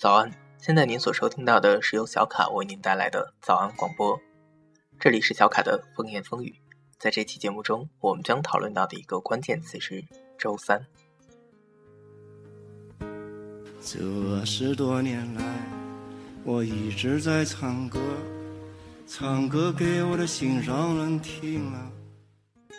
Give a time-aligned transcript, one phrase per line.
[0.00, 4.18] 早安，现在您所收听到的是由小卡为您带来的早安广播，
[4.98, 6.54] 这里是小卡的风言风语。
[6.98, 10.02] 在这期节目中，我们将讨论到的一个关键词是
[10.38, 10.86] 周三。
[13.82, 15.42] 这十多年来，
[16.44, 18.00] 我一直在唱歌，
[19.06, 21.92] 唱歌给我的心上人听啊。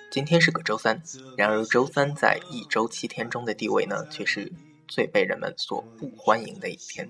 [0.10, 1.00] 今天是个周三，
[1.38, 4.52] 然而周三在一周七天中的地位呢，却是。
[4.92, 7.10] 最被人们所不欢迎的一天，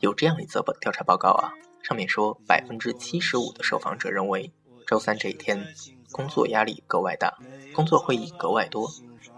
[0.00, 1.54] 有这样一则调查报告啊，
[1.84, 4.50] 上面说百分之七十五的受访者认为
[4.88, 5.64] 周三这一天
[6.10, 7.38] 工作压力格外大，
[7.72, 8.90] 工作会议格外多，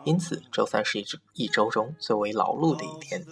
[0.04, 3.22] 因此周三是一周一周中最为劳碌的一天。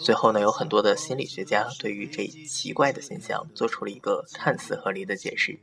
[0.00, 5.60] 随后呢，有很多的心理学家对于这奇怪的现象做出了一个看似合理的解释，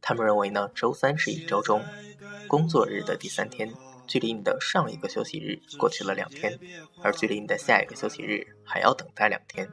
[0.00, 1.80] 他们认为呢，周三是一周中
[2.48, 3.72] 工作日的第三天。
[4.12, 6.58] 距离你的上一个休息日过去了两天，
[7.02, 9.66] 而距离你的下一个休息日还要等待两天。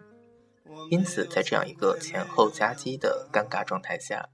[0.90, 4.30] 因此，在这样一个前后夹击的尴尬状态下，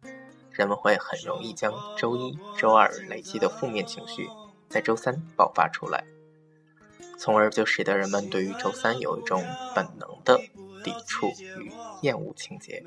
[0.51, 4.29] 人们会很容易将周一周二累积的负面情绪
[4.69, 6.03] 在周三爆发出来，
[7.17, 10.37] 从而就使得人们对于周三有一种本能的
[10.83, 11.71] 抵触与
[12.03, 12.83] 厌恶情节。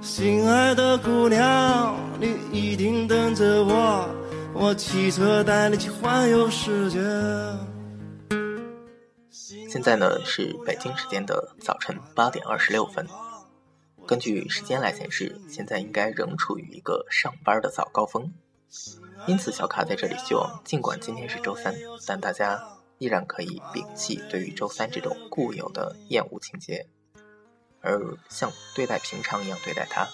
[0.00, 1.69] 心爱的姑娘，
[2.20, 4.14] 你一定等着我，
[4.52, 7.00] 我骑车带你去环游世界。
[9.70, 13.06] 现在呢是北京时间的早晨八点二十六分，
[14.06, 18.30] 根据时间来显示，现在应该仍处于一个上班的早高峰。
[19.26, 21.74] 因此，小卡在这里希望，尽管今天是周三，
[22.06, 22.62] 但大家
[22.98, 26.86] 依然可以摒弃对于周三这种固有的厌恶情节。
[27.80, 30.06] 而像对待平常一样对待它，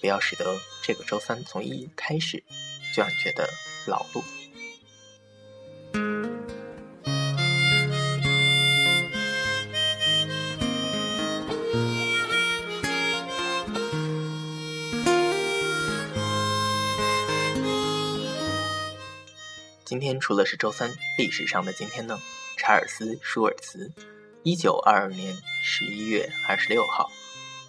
[0.00, 2.42] 不要使得这个周三从一开始
[2.94, 3.48] 就让你觉得
[3.86, 4.22] 劳碌。
[19.84, 22.20] 今天除了是周三，历史上的今天呢？
[22.58, 23.90] 查尔斯·舒尔茨。
[24.42, 25.34] 一九二二年
[25.64, 27.10] 十一月二十六号，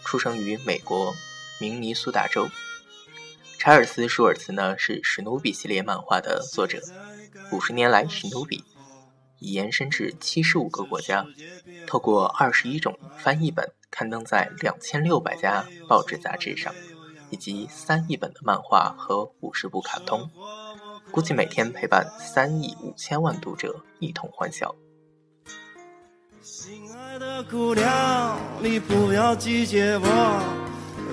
[0.04, 1.16] 出生于美国
[1.59, 2.47] 明尼苏达州。
[3.58, 6.81] 查尔斯·舒尔茨呢是史努比系列漫画的作者。
[7.52, 8.64] 五十年来，史努比
[9.40, 11.25] 已延伸至七十五个国家，
[11.86, 16.74] 透过二十一种翻译本刊登在两千六百家报纸杂志上，
[17.30, 20.30] 以及三亿本的漫画和五十部卡通，
[21.12, 24.74] 估计每天陪伴三亿五千万读者一同欢笑。
[26.42, 30.59] 心爱的姑娘，你不要拒绝我，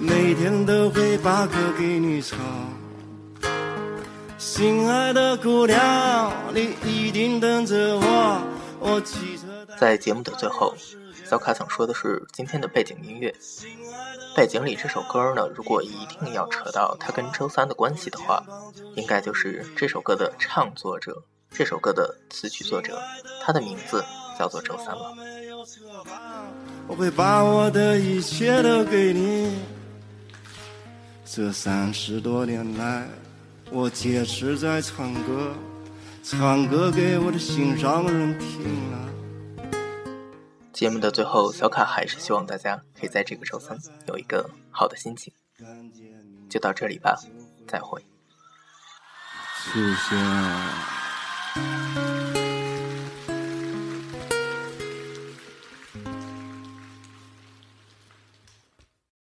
[0.01, 2.39] 每天都会把歌给你唱。
[4.37, 8.43] 心爱的姑娘，你一定等着我，
[8.81, 9.45] 我骑车。
[9.79, 10.75] 在节目的最后，
[11.25, 13.35] 小卡想说的是今天的背景音乐。
[14.37, 18.43] 背景里这首歌呢，如果一定要扯到它跟周三的关系的话，
[18.95, 23.01] 应该就是这首歌的唱作者，这首歌的词曲作者，
[23.43, 24.05] 他的名字
[24.39, 25.15] 叫做周三了。
[26.87, 29.59] 我会把我的一切都给你。
[31.29, 33.05] 这三十多年来，
[33.73, 35.53] 我坚持在唱歌，
[36.23, 39.09] 唱歌给我的心上人听了。
[40.73, 43.77] 节目的最后，小卡还是希望大家可以在这个周三
[44.07, 45.33] 有一个好的心情。
[46.49, 47.19] 就到这里吧，
[47.67, 48.01] 再会。
[49.65, 51.06] 出现。